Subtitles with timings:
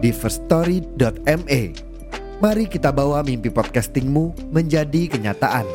[0.00, 1.62] di firststory.me.
[2.40, 5.68] Mari kita bawa mimpi podcastingmu menjadi kenyataan.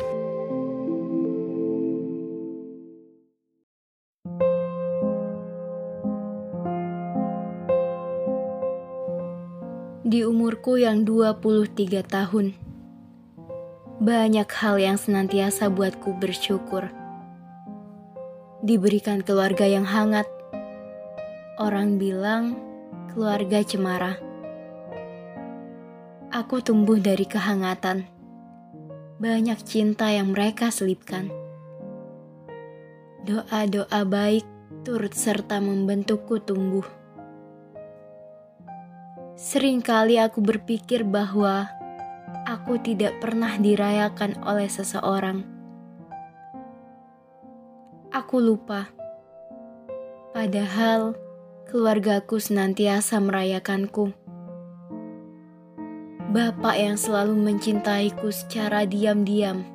[10.06, 12.54] Di umurku yang 23 tahun,
[14.02, 16.90] banyak hal yang senantiasa buatku bersyukur.
[18.62, 20.26] Diberikan keluarga yang hangat,
[21.58, 22.65] orang bilang
[23.16, 24.20] keluarga cemara.
[26.28, 28.04] Aku tumbuh dari kehangatan,
[29.16, 31.32] banyak cinta yang mereka selipkan.
[33.24, 34.44] Doa-doa baik
[34.84, 36.84] turut serta membentukku tumbuh.
[39.40, 41.72] Seringkali aku berpikir bahwa
[42.44, 45.40] aku tidak pernah dirayakan oleh seseorang.
[48.12, 48.92] Aku lupa,
[50.36, 51.16] padahal
[51.66, 54.14] keluargaku senantiasa merayakanku.
[56.30, 59.66] Bapak yang selalu mencintaiku secara diam-diam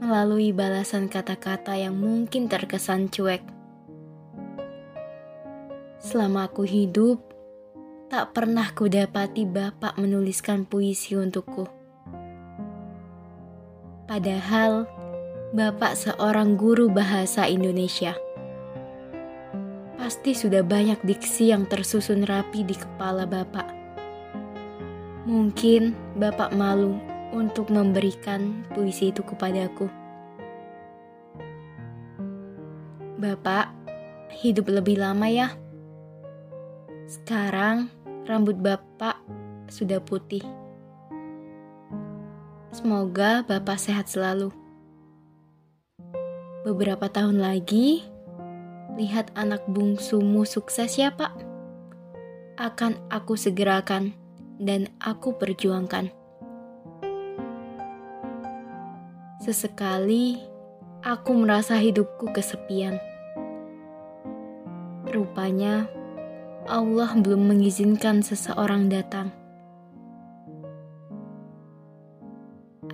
[0.00, 3.44] melalui balasan kata-kata yang mungkin terkesan cuek.
[6.00, 7.20] Selama aku hidup,
[8.08, 11.68] tak pernah kudapati Bapak menuliskan puisi untukku.
[14.08, 14.88] Padahal
[15.52, 18.16] Bapak seorang guru bahasa Indonesia.
[20.06, 23.66] Pasti sudah banyak diksi yang tersusun rapi di kepala Bapak.
[25.26, 26.94] Mungkin Bapak malu
[27.34, 29.90] untuk memberikan puisi itu kepadaku.
[33.18, 33.74] Bapak,
[34.30, 35.50] hidup lebih lama ya.
[37.10, 37.90] Sekarang
[38.30, 39.18] rambut Bapak
[39.66, 40.46] sudah putih.
[42.70, 44.54] Semoga Bapak sehat selalu.
[46.62, 48.06] Beberapa tahun lagi,
[48.96, 51.36] lihat anak bungsumu sukses ya Pak.
[52.56, 54.16] Akan aku segerakan
[54.56, 56.08] dan aku perjuangkan.
[59.44, 60.40] Sesekali,
[61.04, 62.96] aku merasa hidupku kesepian.
[65.06, 65.86] Rupanya,
[66.66, 69.30] Allah belum mengizinkan seseorang datang.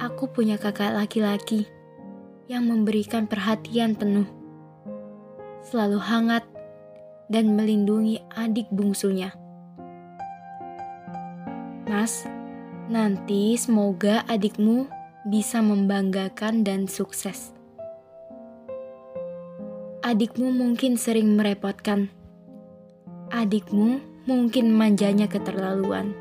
[0.03, 1.71] Aku punya kakak laki-laki
[2.51, 4.27] yang memberikan perhatian penuh,
[5.67, 6.45] selalu hangat,
[7.33, 9.33] dan melindungi adik bungsunya.
[11.89, 12.29] Mas,
[12.93, 14.91] nanti semoga adikmu
[15.27, 17.55] bisa membanggakan dan sukses.
[20.03, 22.11] Adikmu mungkin sering merepotkan
[23.33, 23.97] adikmu
[24.29, 26.13] mungkin manjanya keterlaluan.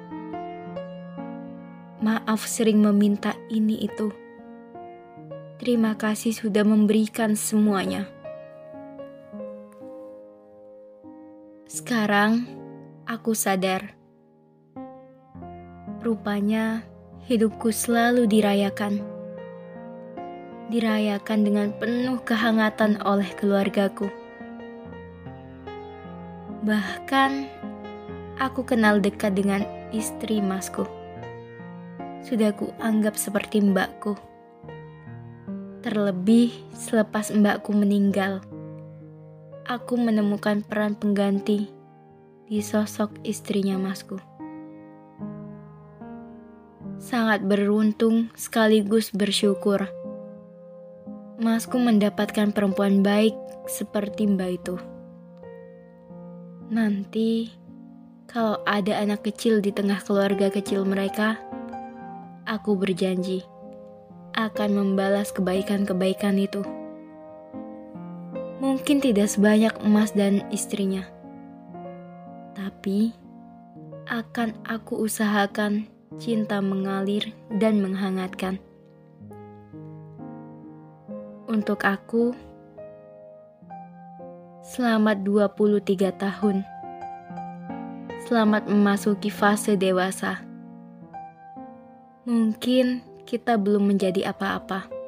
[2.00, 4.16] Maaf sering meminta ini itu.
[5.60, 8.10] Terima kasih sudah memberikan semuanya.
[11.72, 12.52] Sekarang
[13.08, 13.96] aku sadar.
[16.04, 16.84] Rupanya
[17.32, 19.00] hidupku selalu dirayakan.
[20.68, 24.12] Dirayakan dengan penuh kehangatan oleh keluargaku.
[26.68, 27.48] Bahkan,
[28.36, 29.64] aku kenal dekat dengan
[29.96, 30.84] istri masku.
[32.20, 34.20] Sudah ku anggap seperti mbakku.
[35.88, 38.44] Terlebih selepas mbakku meninggal,
[39.66, 41.70] aku menemukan peran pengganti
[42.50, 44.18] di sosok istrinya masku.
[47.02, 49.90] Sangat beruntung sekaligus bersyukur.
[51.42, 53.34] Masku mendapatkan perempuan baik
[53.66, 54.76] seperti mbak itu.
[56.70, 57.50] Nanti,
[58.30, 61.42] kalau ada anak kecil di tengah keluarga kecil mereka,
[62.46, 63.42] aku berjanji
[64.38, 66.64] akan membalas kebaikan-kebaikan itu.
[68.72, 71.04] Mungkin tidak sebanyak emas dan istrinya,
[72.56, 73.12] tapi
[74.08, 75.92] akan aku usahakan
[76.24, 78.64] cinta mengalir dan menghangatkan.
[81.52, 82.32] Untuk aku,
[84.64, 86.64] Selamat 23 tahun.
[88.24, 90.48] Selamat memasuki fase dewasa.
[92.24, 95.01] Mungkin kita belum menjadi apa-apa.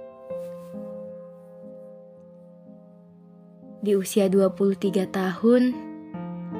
[3.83, 5.75] Di usia 23 tahun,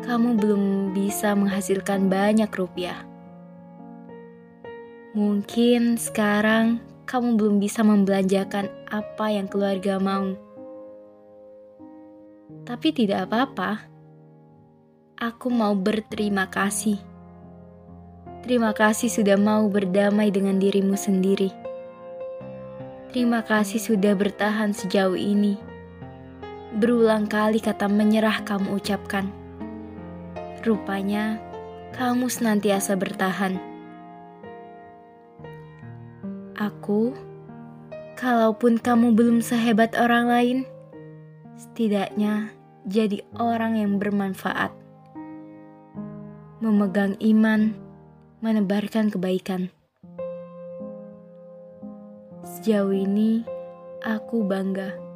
[0.04, 3.08] kamu belum bisa menghasilkan banyak rupiah.
[5.16, 10.36] Mungkin sekarang kamu belum bisa membelanjakan apa yang keluarga mau.
[12.68, 13.88] Tapi tidak apa-apa.
[15.16, 17.00] Aku mau berterima kasih.
[18.44, 21.56] Terima kasih sudah mau berdamai dengan dirimu sendiri.
[23.16, 25.63] Terima kasih sudah bertahan sejauh ini.
[26.74, 29.30] Berulang kali kata menyerah kamu ucapkan.
[30.66, 31.38] Rupanya
[31.94, 33.62] kamu senantiasa bertahan.
[36.58, 37.14] Aku,
[38.18, 40.58] kalaupun kamu belum sehebat orang lain,
[41.54, 42.50] setidaknya
[42.90, 44.74] jadi orang yang bermanfaat,
[46.58, 47.78] memegang iman,
[48.42, 49.70] menebarkan kebaikan.
[52.42, 53.46] Sejauh ini,
[54.02, 55.13] aku bangga.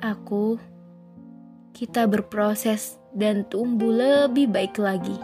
[0.00, 0.60] Aku,
[1.72, 5.16] kita berproses dan tumbuh lebih baik lagi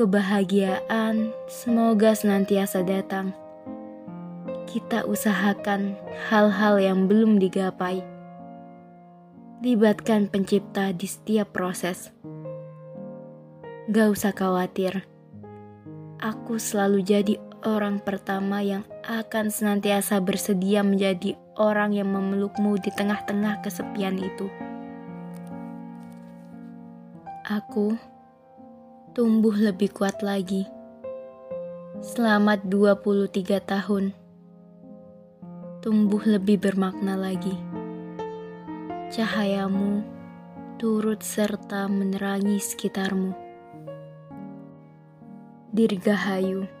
[0.00, 3.36] kebahagiaan semoga senantiasa datang.
[4.64, 5.92] Kita usahakan
[6.32, 8.00] hal-hal yang belum digapai.
[9.60, 12.16] Libatkan pencipta di setiap proses.
[13.92, 15.04] Gak usah khawatir.
[16.16, 23.60] Aku selalu jadi orang pertama yang akan senantiasa bersedia menjadi orang yang memelukmu di tengah-tengah
[23.60, 24.48] kesepian itu.
[27.44, 27.98] Aku
[29.12, 30.64] tumbuh lebih kuat lagi.
[32.00, 34.16] Selamat 23 tahun.
[35.84, 37.56] Tumbuh lebih bermakna lagi.
[39.10, 40.06] Cahayamu
[40.80, 43.36] turut serta menerangi sekitarmu.
[45.76, 46.79] Dirgahayu.